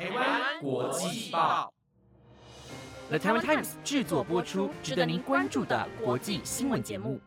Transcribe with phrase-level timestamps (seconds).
[0.00, 1.70] 台湾国际报
[3.10, 7.20] ，The Taiwan Times 制作播出，值得您关注的国际新闻节目。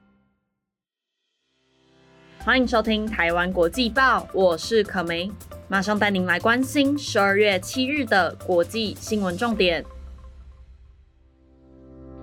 [2.40, 5.32] 欢迎收听台湾国际报，我是可梅，
[5.68, 9.86] 马上带您来关心十二月七日的国际新闻重点。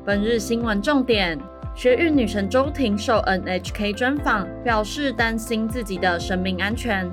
[0.04, 1.38] 本日新闻重点：
[1.76, 7.08] 学运女神周婷受 NHK 专访，表示担心自己的生命安全。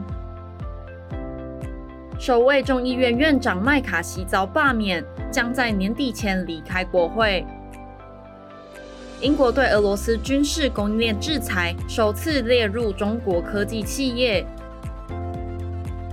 [2.19, 7.45] 首位众议院院长麦卡锡遭罢免，将在年底前离开国会。
[9.21, 14.45] 英国对俄罗斯军事供应链制裁首次列入中国科技企业。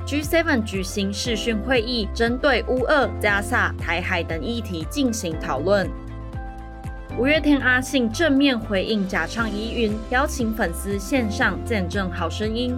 [0.07, 5.89] G7 举行视讯会议，针对乌俄、加萨、台海等议题进行讨论。
[7.19, 12.77] 五月天阿信正面回应假唱疑云，邀请粉丝线上见证好声音。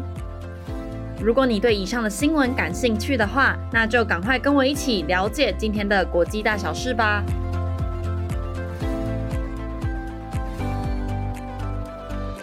[1.19, 7.23] 如果你对以上的新闻感兴趣的话，那就赶快跟我一起了解今天的国际大小事吧。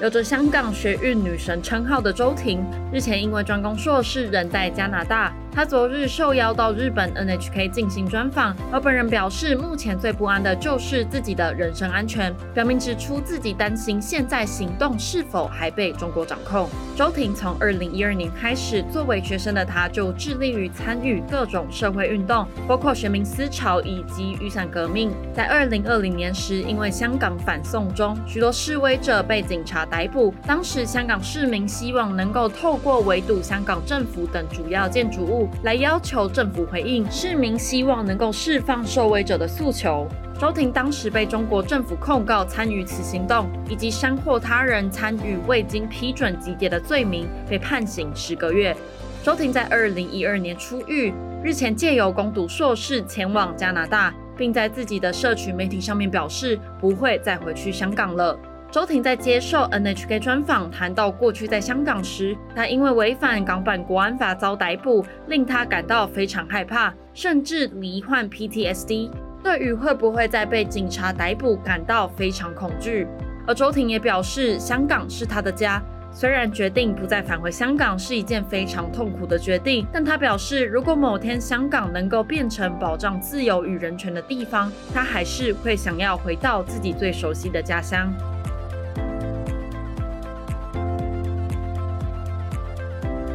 [0.01, 5.31] 有着香港学运女神称号的周婷，日前因为专攻硕士，人在加拿大。
[5.55, 16.67] 他昨日受邀到日本 NHK 进行专访，而本人表示，目前最不安的就是自己的人身安全，表明指出自己担心现在行动是否还被中国掌控。
[16.95, 25.11] 周婷从二零一二年开始，作为学生的他就致力于参与各种社会运动，包括学民思潮以及雨伞革命。
[25.35, 35.42] 在二零二零年时，因为香港反送中，许多示威者被警察逮捕，当时香港市民希望能够透过围堵香港政府等主要建筑物。
[35.63, 40.07] 来要求政府回应市民希望能够释放受威者的诉求。
[40.39, 48.75] 周婷当时被中国政府控告参与此行动，以及煽惑他人参与未经批准集结的罪名，被判刑十个月。
[49.23, 51.13] 周婷在二零一二年出狱，
[51.43, 58.37] 日前借由攻读硕士前往加拿大，并在自己的社群媒体上面表示不会再回去香港了。
[58.73, 69.11] 周婷在接受 NHK 专访谈到过去在香港时，她因为违反港版国安法遭逮捕，令她感到非常害怕，甚至罹患 PTSD。
[69.43, 73.07] 对于会不会再被警察逮捕感到非常恐惧。
[73.45, 75.79] 而周婷也表示，香港是她的家。
[76.11, 88.11] 虽然决定不再返回香港是一件非常痛苦的决定，但她表示，如果某天香港能够变成保障自由与人权的地方，她还是会想要回到自己最熟悉的家乡。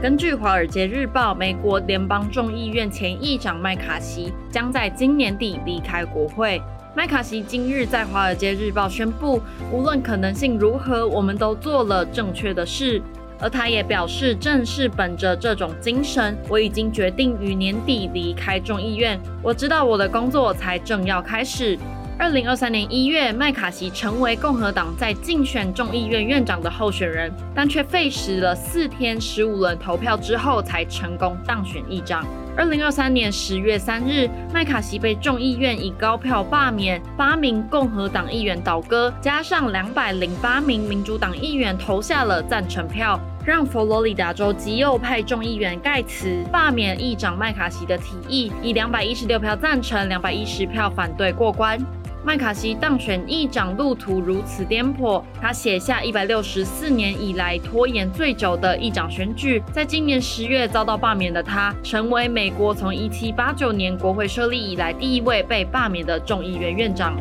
[0.00, 6.62] 根据《华尔街日报》，美国联邦众议院前议长麦卡锡将在今年底离开国会。
[6.94, 9.42] 麦卡锡今日在《华尔街日报》宣布，
[9.72, 13.02] 无论可能性如何，我们都做了正确的事。
[13.40, 19.18] 而他也表示，正是本着这种精神，我已经决定于年底离开众议院。
[19.42, 21.76] 我知道我的工作才正要开始。
[22.18, 32.26] 二零二三年一月，麦卡锡成为共和党在竞选众议院院长的候选人，但却费时了四天十五轮投票之后才成功当选议长。
[32.56, 51.78] 二零二三年十月三日，麦卡锡被众议院以高票罢免，八名共和党议员倒戈，加上两百零八名民主党议员投下了赞成票，让佛罗里达州极右派众议员盖茨罢免议长麦卡锡的提议，以两百一十六票赞成、两百一十票反对过关。
[52.24, 59.62] 麦卡锡当选议长路途如此颠簸，他写下一百六十四年以来拖延最久的议长选举。
[59.72, 67.16] 在今年十月遭到罢免的他，成为美国从一七八九年国会设立以来第一位被罢免的众议院院长。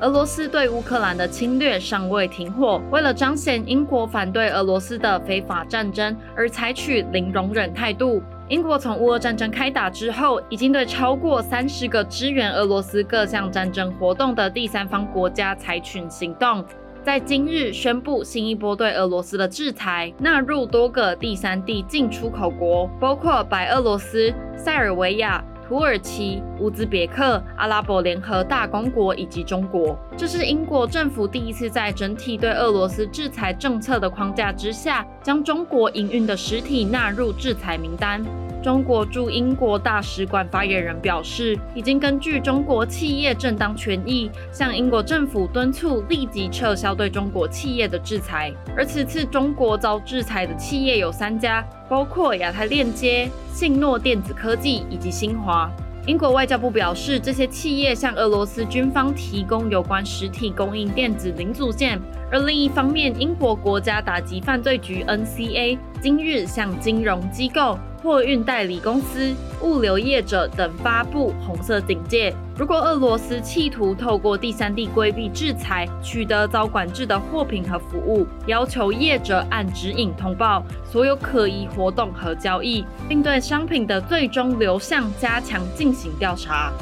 [0.00, 8.22] 俄罗斯对乌克兰的侵略尚未停火，为了彰显英国反对俄罗斯的非法战争而采取零容忍态度。
[8.50, 16.64] 英国从乌俄战争开打之后，已经对超过三十个支援俄罗斯各项战争活动的第三方国家采取行动。
[17.00, 25.44] 在今日宣布新一波对俄罗斯的制裁，纳入多个第三地进出口国，包括白俄罗斯、塞尔维亚。
[25.70, 38.20] 土耳其、乌兹别克、阿拉伯联合大公国以及中国，这是英国政府第一次在整体对俄罗斯制裁政策的框架之下，将中国营运的实体纳入制裁名单。
[38.62, 48.52] 中国驻英国大使馆发言人表示，已经根据中国企业正当权益，向英国政府敦促立即撤销对中国企业的制裁。
[48.76, 55.70] 而此次中国遭制裁的企业有三家，包括亚太链接、信诺电子科技以及新华。
[56.06, 62.00] 英国外交部表示，这些企业向俄罗斯军方提供有关实体供应电子零组件。
[62.30, 72.34] 而另一方面，英国国家打击犯罪局 （NCA） 今日向金融机构、货运代理公司、物流业者等发布红色警戒。
[72.56, 86.72] 如果俄罗斯企图透过第三地规避制裁，取得遭管制的货品和服务，要求业者按指引通报所有可疑活动和交易，并对商品的最终流向加强进行调查。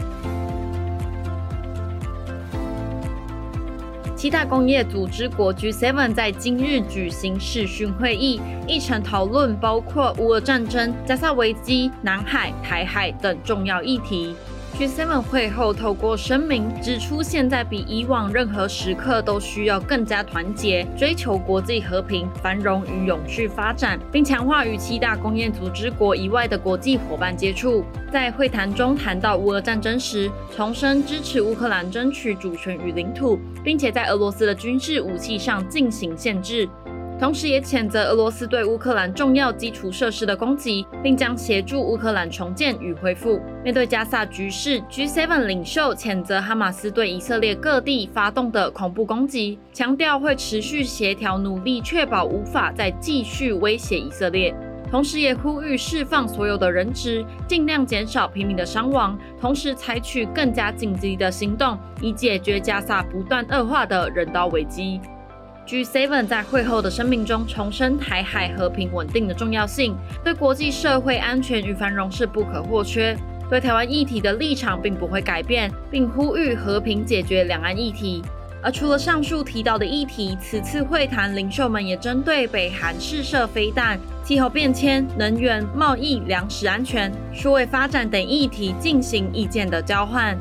[4.19, 14.35] 七大工业组织国 G7 在今日举行视讯会议，议程讨论包括乌俄战争、加萨危机、南海、台海等重要议题。
[14.78, 27.84] G7 会后透过声明指出，现在比以往任何时刻都需要更加团结，追求国际和平、繁荣与永续发展，并强化与七大工业组织国以外的国际伙伴接触。
[28.12, 36.69] 在会谈中谈到乌俄战争时，重申支持乌克兰争取主权与领土，并且在俄罗斯的军事武器上进行限制。
[37.19, 43.41] 同时，也谴责俄罗斯对乌克兰重要基础设施的攻击，并将协助乌克兰重建与恢复。
[43.65, 54.55] 面对加萨局势，G7 领袖谴责哈马斯对以色列各地发动的恐怖攻击，强调会持续协调努力，确保无法再继续威胁以色列。
[54.88, 65.00] 同时，也呼吁释放所有的人质，尽量减少平民的伤亡，同时采取更加紧急的行动，以解决加萨不断恶化的人道危机。
[65.69, 69.94] G7 在会后的声明中重申台海和平稳定的重要性，
[70.25, 73.15] 对国际社会安全与繁荣是不可或缺。
[73.50, 78.23] 对台湾议题的立场并不会改变，并呼吁和平解决两岸议题。
[78.62, 90.37] 而除了上述提到的议题，此次会谈领袖们也针对北韩试射飞弹、气候变迁、能源、贸易、粮食安全、数位发展等议题进行意见的交换。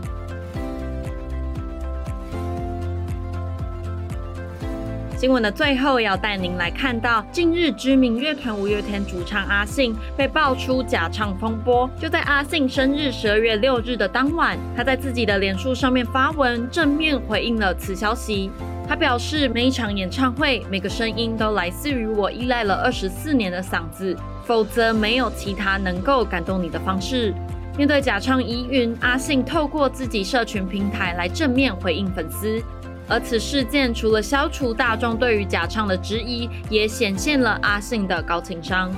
[5.17, 11.89] 新闻的最后，要带您来看到，近日知名乐团五月天主唱阿信被爆出假唱风波。
[11.99, 18.51] 就在阿信生日十二月六日的当晚，他在自己的脸书上面发文，正面回应了此消息。
[18.87, 24.15] 他表示，每一场演唱会，每个声音都来自于我依赖了二十四年的嗓子，
[24.45, 27.33] 否则没有其他能够感动你的方式。
[27.75, 32.61] 面对假唱疑云，阿信透过自己社群平台来正面回应粉丝。
[33.07, 38.91] 而此事件除了消除大众对于假唱的质疑，也显现了阿信的高情商。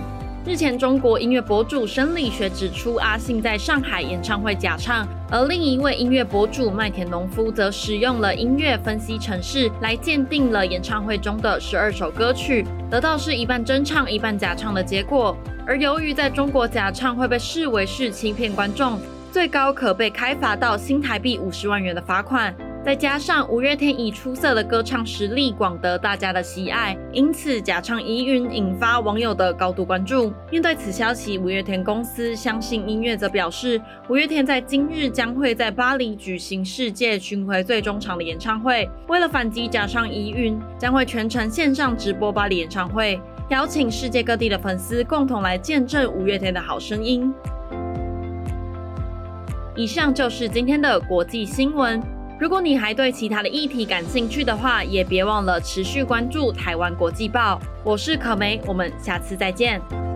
[0.46, 15.38] 日前，中国音乐博主生理学指出阿信在上海演唱会假唱，而另一位音乐博主麦田农夫则使用了音乐分析程式来鉴定了演唱会中的十二首歌曲，得到是一半真唱一半假唱的结果。
[15.68, 19.00] 而由于在中国假唱会被视为是欺骗观众，
[19.32, 22.56] 最高可被开罚到新台币五十万元的罚款。
[22.90, 30.34] 再加上五月天以出色的歌唱实力广得大家的喜爱，因此假唱疑云引发网友的高度关注。
[30.50, 38.90] 面对此消息，五月天公司相信音乐则表示，五月天在今日将会在巴黎举行世界巡回最终场的演唱会。
[39.08, 47.32] 为了反击假唱疑云，将会全程线上直播巴黎演唱会，邀请世界各地的粉丝共同来见证五月天的好声音。
[49.76, 52.02] 以上就是今天的国际新闻。
[52.40, 57.60] 如果你还对其他的议题感兴趣的话，也别忘了持续关注台湾国际报。
[57.84, 60.09] 我是可梅，我们下次再见。